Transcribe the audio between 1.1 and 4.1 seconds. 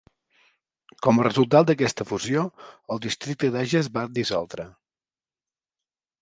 a resultat d"aquesta fusió, el districte d'Age es va